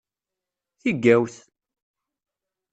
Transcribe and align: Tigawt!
Tigawt! 0.81 1.35